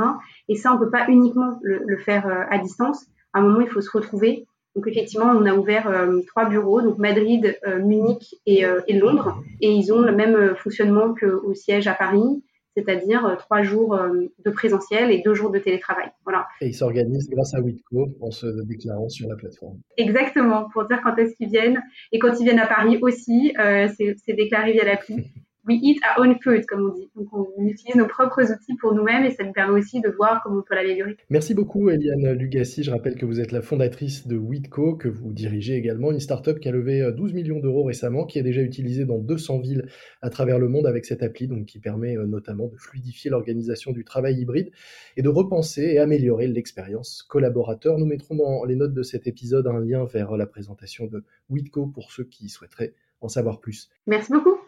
Et 0.50 0.56
ça, 0.56 0.74
on 0.74 0.78
peut 0.78 0.92
pas 0.92 1.06
uniquement 1.08 1.60
le, 1.64 1.98
faire 1.98 2.26
à 2.50 2.58
distance. 2.58 3.06
À 3.34 3.40
un 3.40 3.44
moment, 3.44 3.62
il 3.62 3.70
faut 3.70 3.82
se 3.82 3.92
retrouver. 3.92 4.46
Donc 4.76 4.88
effectivement, 4.88 5.28
on 5.28 5.46
a 5.46 5.54
ouvert 5.54 5.88
trois 6.28 6.50
bureaux, 6.50 6.82
donc 6.82 6.98
Madrid, 6.98 7.58
Munich 7.84 8.36
et, 8.48 8.66
et, 8.88 8.98
Londres, 8.98 9.42
et 9.62 9.72
ils 9.72 9.94
ont 9.94 10.02
le 10.02 10.12
même 10.12 10.56
fonctionnement 10.56 11.14
qu'au 11.14 11.54
siège 11.54 11.88
à 11.88 11.94
Paris 11.94 12.42
c'est-à-dire 12.75 13.25
euh, 13.25 13.36
trois 13.36 13.62
jours 13.62 13.96
euh, 13.96 14.27
de 14.44 14.51
présentiel 14.51 15.12
et 15.12 15.22
deux 15.22 15.34
jours 15.34 15.51
de 15.51 15.60
télétravail. 15.60 16.12
Voilà. 16.24 16.48
Et 16.62 16.68
ils 16.68 16.74
s'organisent 16.74 17.30
grâce 17.30 17.53
à 17.53 17.62
Witco 17.62 18.10
en 18.22 18.32
se 18.32 18.48
déclarant 18.65 19.10
sur 19.10 19.30
la 19.30 19.36
plateforme. 19.36 19.80
Exactement, 19.98 20.70
pour 20.72 20.88
dire 20.88 21.01
quand 21.03 21.15
est-ce 21.18 21.36
qu'ils 21.36 21.50
viennent. 21.50 21.82
Et 22.12 22.20
quand 22.20 22.39
ils 22.39 22.44
viennent 22.44 22.60
à 22.60 22.68
Paris 22.68 22.98
aussi, 23.01 23.53
euh, 23.60 23.88
c'est 23.98 24.34
déclaré 24.34 24.74
via 24.74 24.86
l'appli. 24.86 25.32
we 25.65 25.79
eat 25.82 26.00
our 26.03 26.25
own 26.25 26.38
food, 26.41 26.65
comme 26.65 26.89
on 26.89 26.93
dit. 26.93 27.10
Donc, 27.15 27.27
on 27.32 27.65
utilise 27.65 27.96
nos 27.96 28.08
propres 28.08 28.51
outils 28.51 28.75
pour 28.75 28.93
nous-mêmes 28.93 29.24
et 29.24 29.32
ça 29.32 29.43
nous 29.43 29.53
permet 29.53 29.79
aussi 29.79 30.01
de 30.01 30.10
voir 30.10 30.41
comment 30.43 30.60
on 30.60 30.62
peut 30.62 30.75
l'améliorer. 30.75 31.17
Merci 31.29 31.53
beaucoup, 31.53 31.89
Eliane 31.89 32.34
Lugassi. 32.34 32.84
Je 32.84 32.91
rappelle 32.91 33.15
que 33.15 33.25
vous 33.25 33.39
êtes 33.39 33.51
la 33.51 33.62
fondatrice 33.62 34.27
de 34.27 34.38
Witco, 34.38 34.96
que 34.96 35.08
vous 35.08 35.32
dirigez 35.32 35.75
également, 35.75 36.12
une 36.12 36.20
start-up 36.20 36.60
qui 36.60 36.67
a 36.67 36.72
levé 36.72 37.10
12 37.15 37.32
euh, 37.32 37.34
millions 37.34 37.60
d'euros 37.60 37.84
récemment, 37.84 38.25
qui 38.25 38.39
est 38.39 38.43
déjà 38.43 38.62
utilisée 38.62 39.05
dans 39.05 39.17
200 39.17 39.60
villes 39.60 39.88
à 40.22 40.29
travers 40.29 40.60
le 40.60 40.67
monde 40.67 40.86
avec 40.86 41.05
cette 41.05 41.24
appli, 41.24 41.48
donc 41.48 41.65
qui 41.65 41.79
permet 41.79 42.17
euh, 42.17 42.25
notamment 42.25 42.67
de 42.67 42.75
fluidifier 42.77 43.32
l'organisation 43.32 43.91
du 43.91 44.03
travail 44.03 44.39
hybride 44.39 44.72
et 45.17 45.22
de 45.22 45.29
repenser 45.29 45.84
et 45.84 46.00
améliorer 46.00 46.48
l'expérience 46.48 47.24
collaborateur. 47.24 47.98
Nous 47.98 48.05
mettrons 48.05 48.36
dans 48.36 48.65
les 48.65 48.75
notes 48.75 48.93
de 48.93 49.03
cet 49.03 49.27
épisode 49.27 49.67
un 49.67 49.79
lien 49.79 50.05
vers 50.05 50.36
la 50.36 50.46
présentation 50.46 51.08
de 51.08 51.24
Witco 51.50 51.88
pour 51.88 52.12
ceux 52.12 52.24
qui 52.24 52.50
souhaiteraient 52.50 52.93
en 53.22 53.29
savoir 53.29 53.60
plus. 53.60 53.89
Merci 54.05 54.34
beaucoup. 54.34 54.62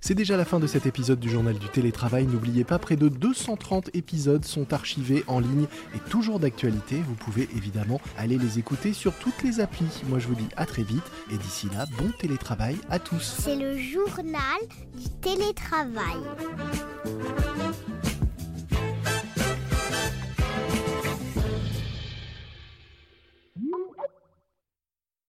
C'est 0.00 0.14
déjà 0.14 0.36
la 0.36 0.44
fin 0.44 0.60
de 0.60 0.66
cet 0.66 0.86
épisode 0.86 1.18
du 1.18 1.28
journal 1.30 1.58
du 1.58 1.68
télétravail. 1.68 2.26
N'oubliez 2.26 2.64
pas, 2.64 2.78
près 2.78 2.96
de 2.96 3.08
230 3.08 3.90
épisodes 3.94 4.44
sont 4.44 4.72
archivés 4.72 5.24
en 5.26 5.40
ligne 5.40 5.66
et 5.94 6.10
toujours 6.10 6.38
d'actualité. 6.38 6.96
Vous 7.06 7.14
pouvez 7.14 7.48
évidemment 7.56 8.00
aller 8.16 8.38
les 8.38 8.58
écouter 8.58 8.92
sur 8.92 9.14
toutes 9.14 9.42
les 9.42 9.60
applis. 9.60 10.02
Moi 10.08 10.18
je 10.18 10.28
vous 10.28 10.34
dis 10.34 10.48
à 10.56 10.66
très 10.66 10.82
vite 10.82 11.04
et 11.32 11.38
d'ici 11.38 11.68
là, 11.72 11.86
bon 11.98 12.10
télétravail 12.18 12.76
à 12.90 12.98
tous. 12.98 13.36
C'est 13.40 13.56
le 13.56 13.78
journal 13.78 14.60
du 14.96 15.08
télétravail. 15.20 16.22